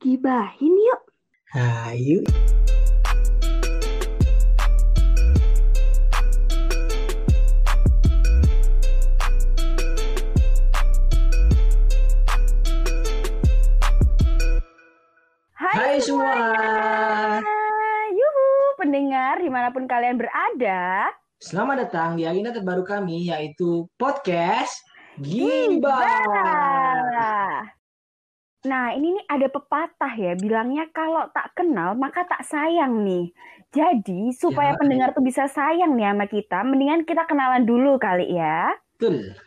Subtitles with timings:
[0.00, 1.02] gibahin yuk.
[1.56, 2.20] Ayo.
[15.56, 16.36] Hai semua.
[18.12, 21.08] Yuhu, pendengar di mana pun kalian berada.
[21.40, 24.76] Selamat datang di agenda terbaru kami yaitu podcast
[25.20, 26.04] Gibah.
[26.04, 27.75] Gibah.
[28.66, 33.30] Nah, ini nih ada pepatah ya, bilangnya kalau tak kenal maka tak sayang nih.
[33.70, 34.78] Jadi, supaya Ya.
[34.82, 38.74] pendengar tuh bisa sayang nih sama kita, mendingan kita kenalan dulu kali ya.
[38.98, 39.38] Betul.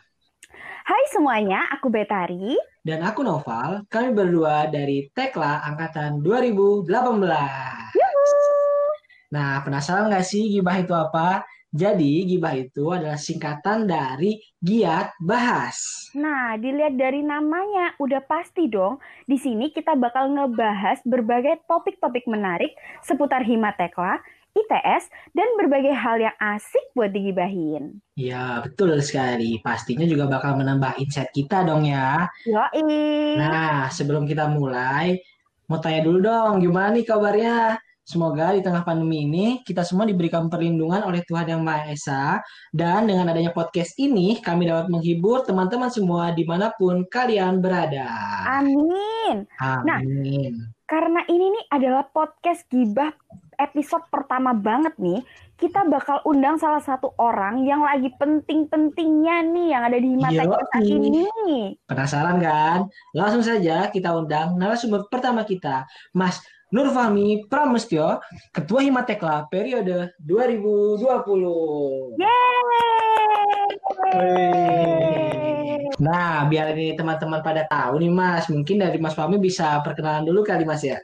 [0.88, 2.56] Hai semuanya, aku Betari.
[2.80, 7.92] Dan aku Noval, kami berdua dari Tekla Angkatan 2018.
[9.36, 11.44] Nah, penasaran nggak sih gibah itu apa?
[11.70, 16.10] Jadi, gibah itu adalah singkatan dari giat bahas.
[16.18, 18.98] Nah, dilihat dari namanya, udah pasti dong.
[19.30, 22.74] Di sini kita bakal ngebahas berbagai topik-topik menarik
[23.06, 24.18] seputar Himatekla,
[24.50, 28.02] ITS, dan berbagai hal yang asik buat digibahin.
[28.18, 29.62] Ya, betul sekali.
[29.62, 32.26] Pastinya juga bakal menambah insight kita dong ya.
[32.50, 33.38] Yoi.
[33.38, 35.22] Nah, sebelum kita mulai,
[35.70, 37.78] mau tanya dulu dong, gimana nih kabarnya?
[38.02, 42.24] Semoga di tengah pandemi ini kita semua diberikan perlindungan oleh Tuhan Yang Maha Esa
[42.74, 48.08] dan dengan adanya podcast ini kami dapat menghibur teman-teman semua di mana pun kalian berada.
[48.50, 49.46] Amin.
[49.60, 50.74] Nah, Amin.
[50.90, 53.14] Karena ini nih adalah podcast gibah
[53.60, 55.20] episode pertama banget nih,
[55.60, 60.82] kita bakal undang salah satu orang yang lagi penting-pentingnya nih yang ada di Himatekla saat
[60.82, 60.98] Yoi.
[61.06, 61.24] ini.
[61.84, 62.88] Penasaran kan?
[63.12, 65.84] Langsung saja kita undang narasumber pertama kita,
[66.16, 66.40] Mas
[66.70, 68.22] Nur Fahmi Pramestyo,
[68.54, 71.02] Ketua Himatekla periode 2020.
[72.14, 72.30] Yeay!
[75.98, 80.46] Nah, biar ini teman-teman pada tahu nih Mas, mungkin dari Mas Fahmi bisa perkenalan dulu
[80.46, 81.02] kali Mas ya.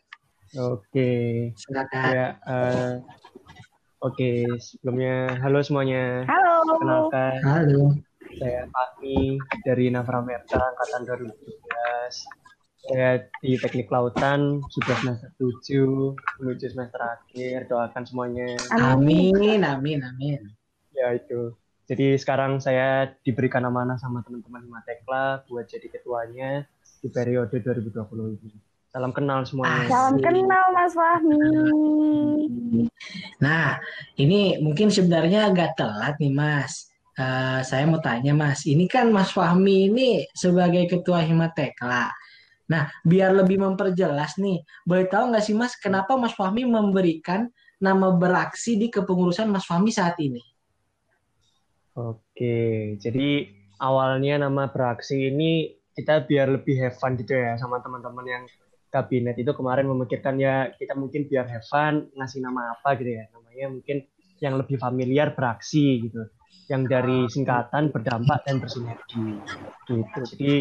[0.55, 2.15] Oke, Silakan.
[2.15, 3.03] ya, eh,
[4.07, 4.47] oke.
[4.63, 6.23] Sebelumnya, halo semuanya.
[6.31, 6.79] Halo.
[6.79, 7.99] Kenalkan, Halo.
[8.39, 9.35] saya Fahmi
[9.67, 12.46] dari Navra Merta, angkatan 2017.
[12.87, 17.67] Saya di Teknik Lautan, sudah semester 7, menuju semester akhir.
[17.67, 18.55] Doakan semuanya.
[18.79, 20.41] Amin, amin, amin.
[20.95, 21.59] Ya, itu.
[21.87, 26.67] Jadi sekarang saya diberikan amanah sama teman-teman Himatekla buat jadi ketuanya
[27.03, 28.59] di periode 2020 ini.
[28.91, 29.87] Salam kenal semuanya.
[29.87, 31.39] Salam kenal Mas Fahmi.
[33.39, 33.79] Nah,
[34.19, 36.91] ini mungkin sebenarnya agak telat nih Mas.
[37.17, 42.13] Eh, saya mau tanya Mas, ini kan Mas Fahmi ini sebagai Ketua Himatekla.
[42.67, 47.47] Nah, biar lebih memperjelas nih, boleh tahu nggak sih Mas, kenapa Mas Fahmi memberikan
[47.79, 50.43] nama beraksi di kepengurusan Mas Fahmi saat ini?
[51.97, 53.49] Oke, jadi
[53.81, 58.45] awalnya nama beraksi ini kita biar lebih have fun gitu ya sama teman-teman yang
[58.93, 63.25] kabinet itu kemarin memikirkan ya kita mungkin biar have fun ngasih nama apa gitu ya.
[63.33, 63.97] Namanya mungkin
[64.45, 66.29] yang lebih familiar beraksi gitu
[66.69, 69.41] yang dari singkatan berdampak dan bersinergi.
[69.89, 70.21] Gitu.
[70.37, 70.55] Jadi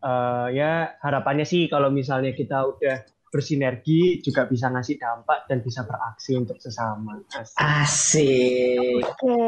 [0.00, 2.96] eh, ya harapannya sih kalau misalnya kita udah
[3.30, 7.54] bersinergi juga bisa ngasih dampak dan bisa beraksi untuk sesama Asik.
[7.62, 9.02] Asik.
[9.06, 9.38] Oke.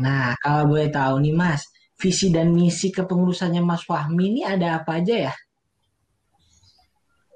[0.00, 1.68] Nah, kalau boleh tahu nih Mas,
[2.00, 5.34] visi dan misi kepengurusannya Mas Fahmi ini ada apa aja ya?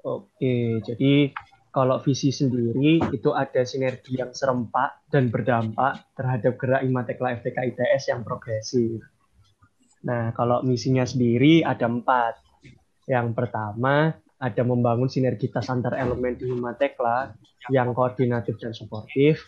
[0.05, 1.29] Oke, jadi
[1.69, 8.03] kalau visi sendiri itu ada sinergi yang serempak dan berdampak terhadap gerak Imatekla FTK ITS
[8.13, 9.01] yang progresif.
[10.05, 12.37] Nah, kalau misinya sendiri ada empat.
[13.09, 17.33] Yang pertama, ada membangun sinergitas antar elemen di Himatekla
[17.73, 19.41] yang koordinatif dan suportif.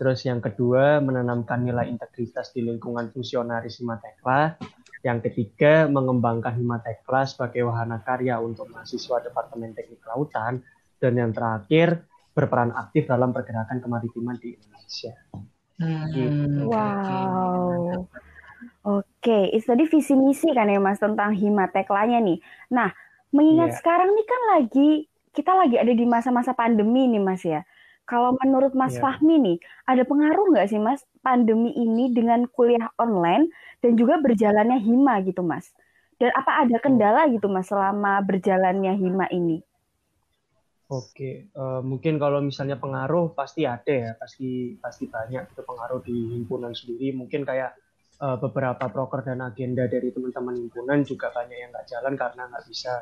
[0.00, 4.56] Terus yang kedua, menanamkan nilai integritas di lingkungan fungsionaris Himatekla.
[5.04, 10.64] Yang ketiga, mengembangkan Himatekla sebagai wahana karya untuk mahasiswa Departemen Teknik Lautan.
[10.96, 15.12] Dan yang terakhir, berperan aktif dalam pergerakan kemaritiman di Indonesia.
[15.76, 16.24] Hmm, oke.
[16.70, 18.08] Wow.
[18.82, 22.38] Oke, itu tadi visi misi kan ya Mas tentang Himateklanya nih.
[22.76, 22.90] Nah,
[23.36, 23.78] mengingat Iya.
[23.78, 24.90] sekarang nih kan lagi
[25.36, 27.62] kita lagi ada di masa-masa pandemi nih Mas ya.
[28.10, 29.02] Kalau menurut Mas Iya.
[29.02, 29.56] Fahmi nih,
[29.86, 33.48] ada pengaruh nggak sih Mas pandemi ini dengan kuliah online
[33.82, 35.70] dan juga berjalannya Hima gitu Mas?
[36.20, 39.62] Dan apa ada kendala gitu Mas selama berjalannya Hima ini?
[40.92, 46.16] Oke, eh, mungkin kalau misalnya pengaruh pasti ada ya, pasti pasti banyak itu pengaruh di
[46.36, 47.16] himpunan sendiri.
[47.16, 47.72] Mungkin kayak
[48.22, 52.64] eh, beberapa proker dan agenda dari teman-teman himpunan juga banyak yang nggak jalan karena nggak
[52.70, 52.94] bisa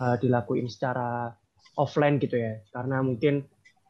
[0.00, 1.28] eh, dilakuin secara
[1.76, 2.64] offline gitu ya.
[2.72, 3.44] Karena mungkin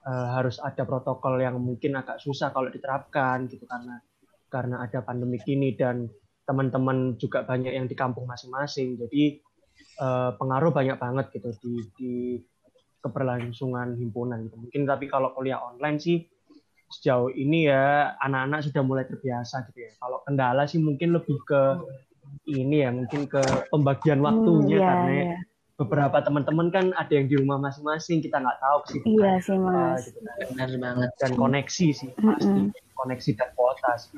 [0.06, 4.02] eh, harus ada protokol yang mungkin agak susah kalau diterapkan gitu karena
[4.50, 6.06] karena ada pandemi ini dan
[6.46, 8.98] teman-teman juga banyak yang di kampung masing-masing.
[8.98, 9.38] Jadi
[10.02, 12.12] eh, pengaruh banyak banget gitu di di
[13.06, 14.58] keberlangsungan himpunan gitu.
[14.58, 16.26] Mungkin tapi kalau kuliah online sih
[16.86, 19.90] sejauh ini ya anak-anak sudah mulai terbiasa gitu ya.
[19.98, 21.62] Kalau kendala sih mungkin lebih ke
[22.46, 25.38] ini ya, mungkin ke pembagian Hmm, waktunya iya, karena iya.
[25.76, 29.70] beberapa teman-teman kan ada yang di rumah masing-masing, kita nggak tahu kesibukan Iya sih, apa,
[29.70, 30.00] Mas.
[30.06, 30.36] gitu kan.
[30.54, 31.10] Benar banget.
[31.18, 32.94] Dan koneksi sih pasti, Mm-mm.
[32.94, 34.10] koneksi dan kuota sih.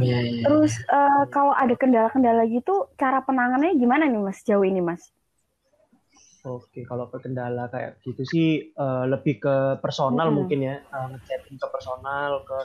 [0.00, 0.42] Iya, iya.
[0.46, 5.02] Terus eh, kalau ada kendala-kendala gitu, cara penanganannya gimana nih Mas sejauh ini Mas?
[6.40, 9.54] Oke, kalau kendala kayak gitu sih eh, lebih ke
[9.84, 10.38] personal Mm-mm.
[10.40, 12.58] mungkin ya, eh, ngechatting ke personal ke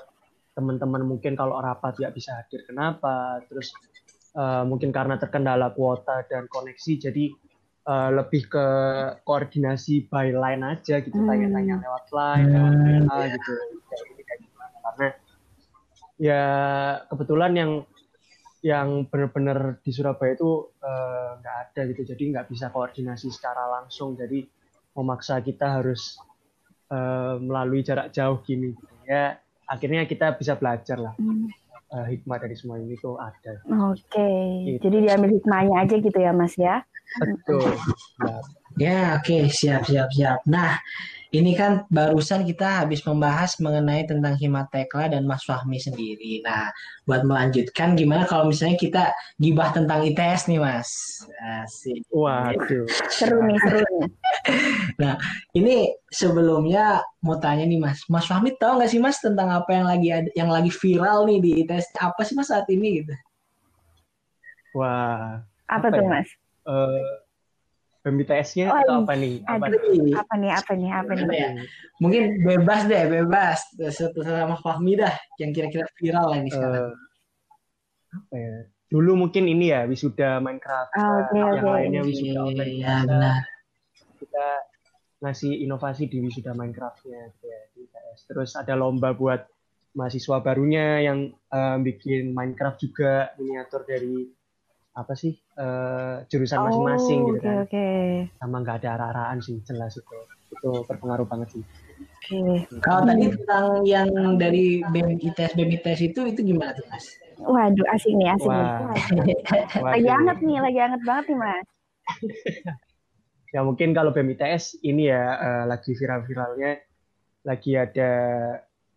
[0.55, 3.75] teman-teman mungkin kalau rapat nggak bisa hadir kenapa, terus
[4.39, 7.25] eh, mungkin karena terkendala kuota dan koneksi jadi
[7.91, 8.65] eh, lebih ke
[9.27, 11.27] koordinasi by line aja gitu, Hmm.
[11.27, 13.53] tanya-tanya lewat line, lewat Hmm, WA gitu,
[13.91, 15.07] kayak gini kayak gimana karena
[16.15, 16.43] ya
[17.11, 17.71] kebetulan yang
[18.65, 24.17] yang benar-benar di Surabaya itu eh, nggak ada gitu jadi nggak bisa koordinasi secara langsung
[24.17, 24.41] jadi
[24.91, 26.17] memaksa kita harus
[26.89, 28.93] eh, melalui jarak jauh gini gitu.
[29.05, 31.45] ya akhirnya kita bisa belajar lah Hmm.
[31.87, 34.29] Eh, hikmah dari semua ini tuh ada Oke,
[34.65, 34.81] Gitu.
[34.81, 36.81] jadi diambil hikmahnya aja gitu ya Mas ya?
[37.15, 37.69] betul
[38.17, 38.35] Ya,
[38.75, 40.41] Ya, oke, siap, siap, siap.
[40.43, 40.81] Nah,
[41.35, 46.39] ini kan barusan kita habis membahas mengenai tentang Himatekla dan Mas Fahmi sendiri.
[46.45, 46.71] Nah,
[47.03, 49.03] buat melanjutkan, gimana kalau misalnya kita
[49.35, 50.89] gibah tentang ITS nih, Mas?
[51.61, 52.07] Asik.
[52.13, 54.09] waduh Seru nih, seru nih.
[55.59, 55.75] Ini
[56.07, 57.99] sebelumnya mau tanya nih, Mas.
[58.07, 61.39] Mas Fahmi tahu nggak sih, Mas, tentang apa yang lagi ada, yang lagi viral nih
[61.43, 61.95] di ITS?
[61.99, 63.13] Apa sih, Mas, saat ini gitu?
[64.75, 65.39] wah
[65.71, 66.09] Apa, Apa tuh ya?
[66.11, 66.29] Mas?
[66.67, 67.24] eh
[68.05, 69.01] BMTS-nya Oh, itu iya.
[69.01, 70.13] apa nih apa Aduh, nih?
[70.13, 71.25] apa nih, apa nih, apa nih?
[71.25, 71.49] Apa ya?
[71.97, 73.59] Mungkin bebas deh, bebas.
[73.89, 76.85] Setelah Mas Fahmi dah, yang kira-kira viral lah ini sekarang.
[76.85, 76.93] Eh,
[78.15, 78.55] apa ya
[78.85, 81.73] dulu mungkin ini ya wisuda Minecraft Ah, oke, yang oke.
[81.73, 83.09] lainnya wisuda online Iya, biasa.
[83.09, 83.37] benar.
[84.15, 84.47] kita
[85.25, 88.19] ngasih inovasi di wisuda Minecraftnya gitu ya di ITS.
[88.29, 89.41] Terus ada lomba buat
[89.97, 94.29] mahasiswa barunya yang eh, bikin Minecraft juga miniatur dari
[94.95, 97.57] apa sih eh, jurusan masing-masing Oh, gitu oke, kan.
[97.67, 97.87] oke.
[98.39, 100.17] Sama nggak ada arah-arahan sih jelas itu.
[100.49, 101.63] Itu berpengaruh banget sih.
[102.25, 102.41] Oke.
[102.81, 104.09] Kalau tadi tentang yang
[104.39, 107.05] dari BEM ITS, BEM ITS itu, itu gimana tuh, Mas?
[107.37, 108.65] Waduh, asik nih, asik nih.
[108.65, 109.91] Wah.
[109.93, 110.15] Lagi Waduh.
[110.15, 111.65] hangat nih, lagi hangat banget nih, Mas.
[113.53, 116.75] Ya mungkin kalau BEM ITS ini ya eh, lagi viral-viralnya
[117.47, 118.11] lagi ada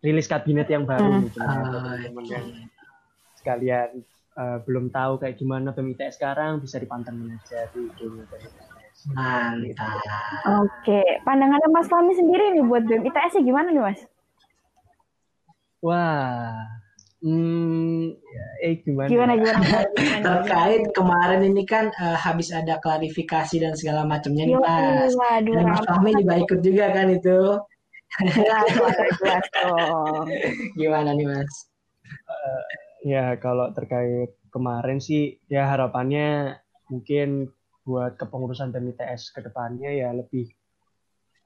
[0.03, 1.31] rilis kabinet yang baru Hmm.
[1.31, 2.45] buat Ah, teman-teman yang
[3.39, 3.89] sekalian
[4.37, 8.53] eh, belum tahu kayak gimana BEM ITS sekarang bisa dipantengin aja di BEM ITS.
[9.15, 9.95] Mantap.
[10.59, 13.99] Oke, pandangannya Mas Fahmi sendiri nih buat BEM ITS gimana nih, Mas?
[15.79, 16.51] Wah,
[17.23, 19.07] hmm, ya, eh gimana?
[19.07, 19.39] Gimana, ya?
[19.39, 19.59] gimana?
[19.95, 20.23] gimana?
[20.27, 25.15] Terkait kemarin ini kan eh, habis ada klarifikasi dan segala macamnya nih, Mas.
[25.15, 27.39] waduh, Dan Mas Fahmi juga ikut juga kan itu.
[28.19, 28.67] jelas,
[29.21, 29.45] jelas.
[30.79, 31.53] Gimana nih, Mas?
[33.05, 36.59] Ya kalau terkait kemarin sih ya harapannya
[36.91, 37.47] mungkin
[37.85, 40.51] buat kepengurusan BEM ITS ke depannya ya lebih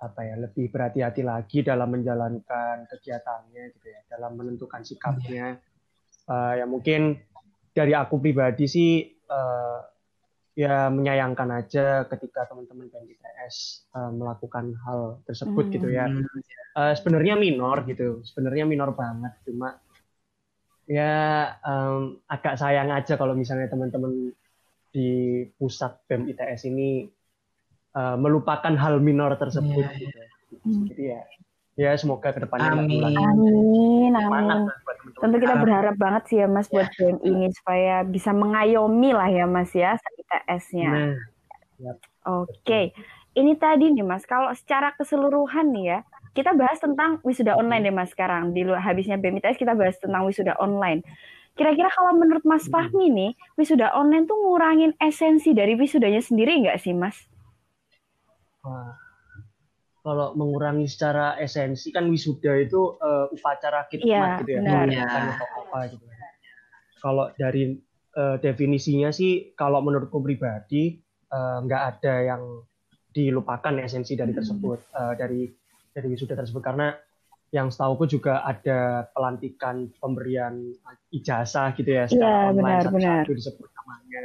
[0.02, 5.56] apa ya lebih berhati-hati lagi dalam menjalankan kegiatannya gitu ya dalam menentukan sikapnya.
[6.28, 7.16] Eh, ya mungkin
[7.72, 9.80] dari aku pribadi sih eh,
[10.54, 15.74] ya menyayangkan aja ketika teman-teman BEM ITS eh, melakukan hal tersebut Hmm.
[15.80, 16.06] gitu ya.
[16.74, 19.78] Eh, sebenarnya minor gitu sebenarnya minor banget cuma
[20.86, 21.12] ya
[21.64, 24.36] em, agak sayang aja kalau misalnya teman-teman
[24.92, 25.10] di
[25.56, 27.08] pusat BEM ITS ini
[27.94, 30.20] eh, melupakan hal minor tersebut Iya, gitu.
[30.64, 30.86] Hmm.
[30.92, 31.22] jadi ya
[31.74, 33.02] ya semoga ke depannya Amin.
[33.02, 34.72] Amin, Semangat amin.
[35.18, 39.30] Tentu kita Harap- berharap banget sih ya Mas buat BEM ini supaya bisa mengayomi lah
[39.32, 40.92] ya Mas ya ITS-nya.
[41.82, 42.96] Nah, Oke,
[43.36, 46.00] ini tadi nih Mas, kalau secara keseluruhan nih ya,
[46.34, 48.52] kita bahas tentang wisuda online deh Mas sekarang.
[48.52, 51.06] Di luar habisnya BEM ITS kita bahas tentang wisuda online.
[51.54, 52.74] Kira-kira kalau menurut Mas Hmm.
[52.90, 57.30] Fahmi nih, wisuda online tuh ngurangin esensi dari wisudanya sendiri nggak sih Mas?
[58.62, 58.96] wah.
[60.00, 64.76] kalau mengurangi secara esensi kan wisuda itu eh, upacara khidmat Iya, gitu ya, benar.
[64.84, 66.06] pernikahan atau apa gitu.
[67.00, 67.64] Kalau dari
[68.14, 71.00] eh, definisinya sih, kalau menurutku pribadi
[71.30, 72.44] eh, nggak ada yang
[73.14, 75.42] dilupakan esensi dari tersebut eh, dari
[75.94, 76.60] dari wisuda tersebut.
[76.60, 76.92] Karena
[77.54, 80.74] yang setahuku juga ada pelantikan pemberian
[81.10, 84.22] ijazah gitu ya secara Iya, online benar, satu-satu disebut namanya.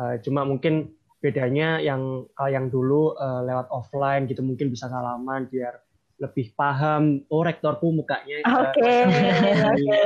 [0.00, 5.44] Eh, cuma mungkin bedanya yang kalau yang dulu eh, lewat offline gitu mungkin bisa salaman
[5.52, 5.76] biar
[6.20, 7.20] lebih paham.
[7.28, 9.04] Oh rektorku mukanya Oke, eh,
[9.72, 10.00] oke.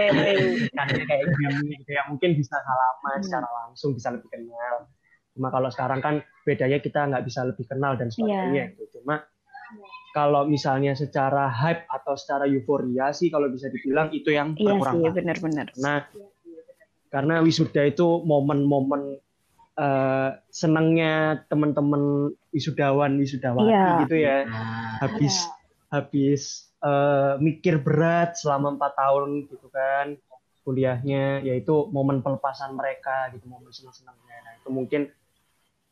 [0.66, 2.02] ikannya kayak gini gitu ya.
[2.10, 3.22] Mungkin bisa salaman Hmm.
[3.22, 4.90] secara langsung bisa lebih kenal.
[5.30, 8.98] Cuma kalau sekarang kan bedanya kita nggak bisa lebih kenal dan sebagainya gitu.
[8.98, 9.22] Cuma
[10.14, 14.94] kalau misalnya secara hype atau secara euforia sih kalau bisa dibilang itu yang Iya berkurang.
[14.94, 15.66] sih, benar-benar.
[15.82, 16.06] Nah,
[17.10, 19.18] karena wisuda itu momen-momen
[19.74, 23.86] eh, senangnya teman-teman wisudawan wisudawati Iya.
[24.06, 24.36] gitu ya.
[24.46, 25.50] Nah, Habis
[25.90, 26.42] habis
[26.78, 30.14] eh, mikir berat selama empat tahun gitu kan
[30.62, 34.36] kuliahnya, yaitu momen pelepasan mereka gitu, momen senang-senangnya.
[34.46, 35.02] Nah, itu mungkin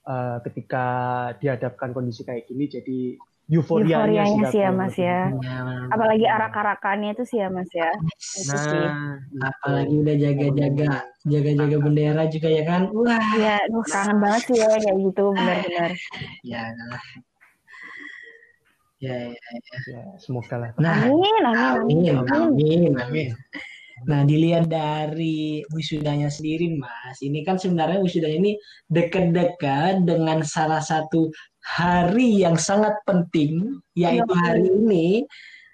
[0.06, 0.86] eh, ketika
[1.42, 3.18] dihadapkan kondisi kayak gini jadi
[3.50, 5.30] euforianya, Euforianya sih ya Mas ya.
[5.34, 5.56] ya,
[5.90, 7.90] Apalagi arak-arakannya itu sih ya Mas ya.
[8.32, 8.78] Itu.
[8.78, 10.88] Nah, apalagi udah jaga-jaga
[11.28, 15.90] jaga-jaga bendera juga ya kan wah Iya, duh, kangen banget sih ya kayak gitu, benar-benar.
[16.42, 17.02] ya lah
[19.02, 19.48] ya, ya.
[19.90, 20.70] ya semoga lah.
[20.78, 22.30] nah Amin, amin, amin amin.
[22.30, 23.28] amin amin
[24.06, 28.52] nah dilihat dari wisudanya sendiri mas ini kan sebenarnya wisudanya ini
[28.90, 31.30] dekat-dekat dengan salah satu
[31.62, 34.40] hari yang sangat penting yaitu Iya.
[34.42, 35.06] hari ini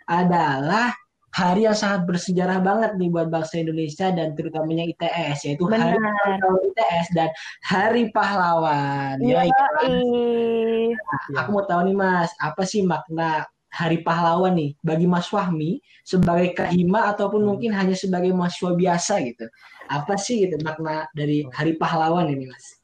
[0.05, 0.93] adalah
[1.29, 6.41] hari yang sangat bersejarah banget nih buat bangsa Indonesia dan terutamanya ITS yaitu hari Benar.
[6.41, 7.29] tahun ITS dan
[7.63, 9.17] Hari Pahlawan.
[9.23, 9.87] Ya, Iya, kan?
[9.87, 10.91] ih.
[11.37, 16.57] aku mau tahu nih Mas, apa sih makna Hari Pahlawan nih bagi Mas Fahmi sebagai
[16.57, 19.45] kahima ataupun mungkin hanya sebagai mahasiswa biasa gitu.
[19.89, 22.81] Apa sih gitu makna dari Hari Pahlawan ini Mas?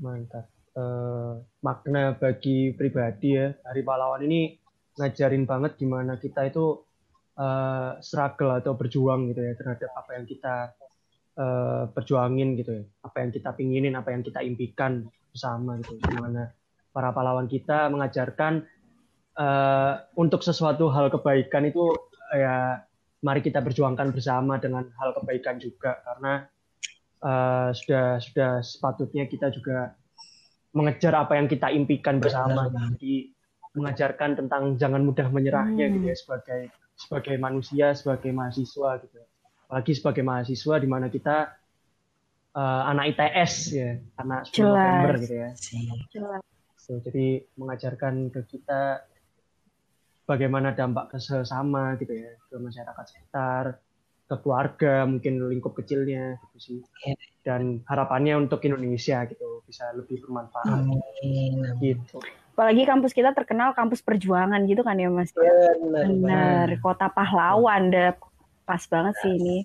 [0.00, 0.48] Mantap.
[0.72, 4.56] Eh, makna bagi pribadi ya, Hari Pahlawan ini
[4.96, 6.80] ngajarin banget gimana kita itu
[7.36, 10.72] eh, struggle atau berjuang gitu ya terhadap apa yang kita
[11.36, 16.00] eh, perjuangin gitu ya, apa yang kita pinginin, apa yang kita impikan bersama gitu.
[16.00, 16.48] Gimana
[16.92, 18.64] para pahlawan kita mengajarkan
[19.36, 21.92] eh, untuk sesuatu hal kebaikan itu
[22.32, 22.80] ya
[23.22, 26.44] mari kita berjuangkan bersama dengan hal kebaikan juga karena
[27.22, 29.94] eh, sudah sudah sepatutnya kita juga
[30.72, 32.72] mengejar apa yang kita impikan bersama.
[32.96, 33.28] Jadi
[33.72, 35.94] mengajarkan tentang jangan mudah menyerahnya Hmm.
[35.96, 36.60] gitu ya sebagai
[36.96, 39.20] sebagai manusia, sebagai mahasiswa gitu.
[39.68, 41.56] Apalagi sebagai mahasiswa di mana kita
[42.52, 44.76] eh, anak ITS ya, anak 10 Jelas.
[44.76, 45.50] November gitu ya.
[46.12, 46.42] Jelas.
[46.76, 49.06] So, jadi mengajarkan ke kita
[50.32, 53.64] bagaimana dampak ke sesama gitu ya, ke masyarakat sekitar,
[54.24, 56.78] ke keluarga, mungkin lingkup kecilnya gitu sih.
[57.44, 61.60] Dan harapannya untuk Indonesia gitu bisa lebih bermanfaat Amin.
[61.68, 61.76] amin.
[61.84, 62.16] gitu.
[62.56, 65.32] Apalagi kampus kita terkenal kampus perjuangan gitu kan ya Mas.
[65.36, 65.76] Benar,
[66.08, 68.16] Benar, kota pahlawan deh.
[68.64, 69.58] Pas banget sih ini.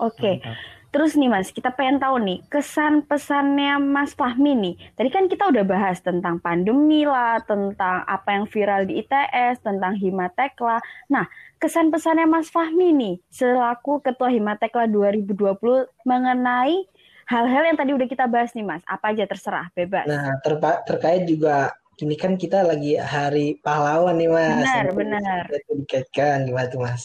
[0.00, 0.79] Oke, Mantap.
[0.90, 4.74] Terus nih Mas, kita pengen tahu nih kesan pesannya Mas Fahmi nih.
[4.98, 9.94] Tadi kan kita udah bahas tentang pandemi lah, tentang apa yang viral di ITS, tentang
[9.94, 10.82] Himatekla.
[11.08, 11.30] Nah,
[11.62, 16.84] kesan pesannya Mas Fahmi nih selaku Ketua Himatekla 2020 mengenai
[17.30, 18.82] hal-hal yang tadi udah kita bahas nih Mas.
[18.82, 20.10] Apa aja terserah, bebas.
[20.10, 21.70] Nah, terpa- terkait juga
[22.02, 24.58] ini kan kita lagi Hari Pahlawan nih Mas.
[24.58, 25.42] Benar, Yang benar.
[25.70, 27.04] Dikaitkan gimana tuh Mas?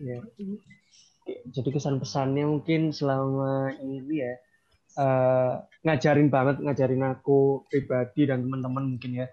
[0.00, 0.24] Ya.
[1.50, 4.34] Jadi kesan pesannya mungkin selama ini ya
[4.98, 5.52] eh,
[5.86, 9.26] ngajarin banget, ngajarin aku pribadi dan teman-teman mungkin ya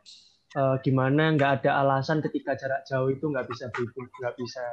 [0.56, 4.64] eh, gimana nggak ada alasan ketika jarak jauh itu nggak bisa berhubung, nggak bisa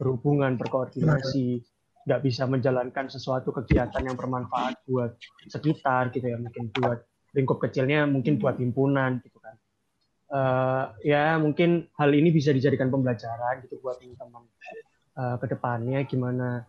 [0.00, 1.60] berhubungan, berkoordinasi,
[2.08, 5.16] nggak bisa menjalankan sesuatu kegiatan yang bermanfaat buat
[5.48, 7.04] sekitar gitu ya, mungkin buat
[7.36, 9.54] lingkup kecilnya, mungkin buat himpunan gitu kan.
[10.30, 14.46] Eh, ya mungkin hal ini bisa dijadikan pembelajaran gitu buat teman-teman
[15.20, 16.64] eh, ke depannya gimana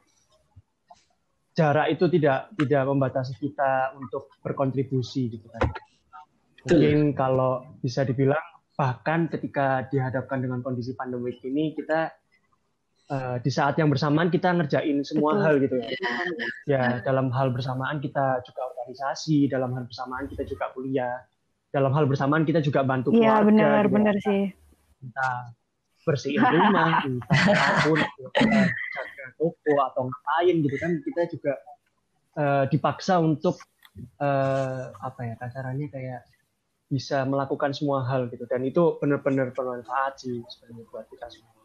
[1.51, 5.67] jarak itu tidak tidak membatasi kita untuk berkontribusi gitu kan.
[6.67, 8.39] Mungkin kalau bisa dibilang
[8.77, 12.12] bahkan ketika dihadapkan dengan kondisi pandemik ini kita
[13.12, 15.43] eh, di saat yang bersamaan kita ngerjain semua Betul.
[15.43, 15.89] hal gitu ya.
[16.70, 21.20] Ya dalam hal bersamaan kita juga organisasi, dalam hal bersamaan kita juga kuliah,
[21.72, 23.48] dalam hal bersamaan kita juga bantu Iya, keluarga.
[23.51, 24.43] benar, gitu ya benar sih.
[25.01, 25.38] entah
[26.05, 28.24] bersihin rumah, entah apa pun, gitu.
[28.36, 31.53] jaga toko atau ngapain gitu kan kita juga
[32.38, 33.62] eh, dipaksa untuk
[34.17, 36.22] eh, apa ya kasarannya kayak
[36.91, 41.55] bisa melakukan semua hal gitu dan itu benar-benar bermanfaat sih sebenarnya buat kita semua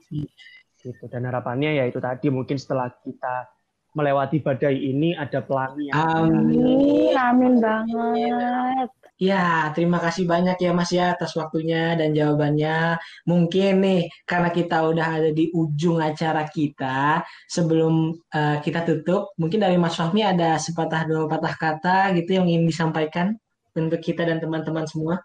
[0.87, 3.50] gitu dan harapannya ya itu tadi mungkin setelah kita
[3.97, 5.88] melewati badai ini ada pelangi.
[5.97, 8.90] Amin, amin banget.
[9.17, 13.01] Ya, terima kasih banyak ya Mas ya atas waktunya dan jawabannya.
[13.25, 19.65] Mungkin nih karena kita udah ada di ujung acara kita, sebelum eh, kita tutup, mungkin
[19.65, 23.27] dari Mas Fahmi ada sepatah dua patah kata gitu yang ingin disampaikan
[23.73, 25.25] untuk kita dan teman-teman semua.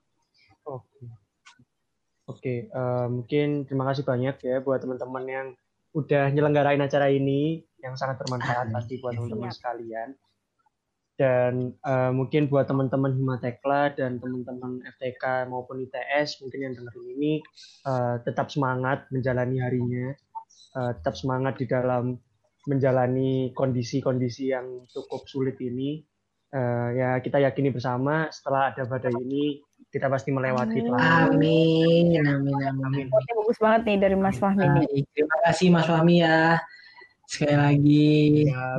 [0.63, 1.03] Oke.
[2.31, 5.47] Oke, eh, mungkin terima kasih banyak ya buat teman-teman yang
[5.91, 8.75] udah nyelenggarain acara ini yang sangat bermanfaat Amin.
[8.79, 9.59] pasti buat teman-teman Siap.
[9.59, 10.09] sekalian.
[11.21, 17.33] Dan uh, mungkin buat teman-teman Himatekla dan teman-teman FTK maupun ITS mungkin yang dengerin ini
[17.85, 20.17] uh, tetap semangat menjalani harinya,
[20.73, 22.17] uh, tetap semangat di dalam
[22.65, 26.01] menjalani kondisi-kondisi yang cukup sulit ini.
[26.51, 29.61] Uh, ya kita yakini bersama setelah ada badai ini
[29.93, 30.89] kita pasti melewati.
[30.89, 32.81] Amin, amin, amin.
[32.81, 33.05] amin.
[33.13, 34.65] bagus banget nih dari Mas Fahmi.
[34.65, 35.05] Nih.
[35.13, 36.57] Terima kasih Mas Fahmi ya
[37.31, 38.19] sekali lagi.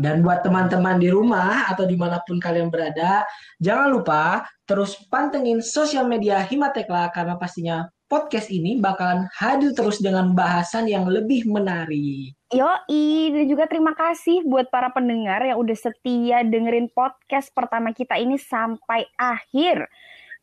[0.04, 3.24] Dan buat teman-teman di rumah atau di mana pun kalian berada,
[3.56, 10.36] jangan lupa terus pantengin sosial media Himatekla karena pastinya podcast ini bakalan hadir terus dengan
[10.36, 12.36] bahasan yang lebih menarik.
[12.52, 18.20] Yoi, dan juga terima kasih buat para pendengar yang udah setia dengerin podcast pertama kita
[18.20, 19.88] ini sampai akhir.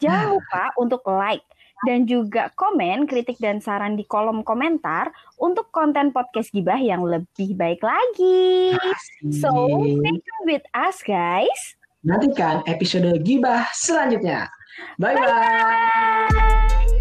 [0.02, 0.34] Jangan nah.
[0.34, 1.46] lupa untuk like,
[1.88, 7.56] dan juga komen, kritik dan saran di kolom komentar untuk konten podcast Gibah yang lebih
[7.56, 8.76] baik lagi.
[8.76, 9.40] Asik.
[9.40, 11.62] So, stay tune with us guys.
[12.04, 14.48] Nantikan episode Gibah selanjutnya.
[14.96, 15.28] Bye-bye.
[15.28, 16.99] bye bye